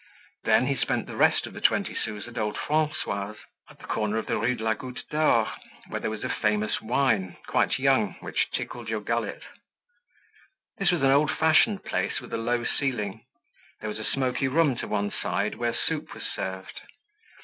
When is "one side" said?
14.87-15.53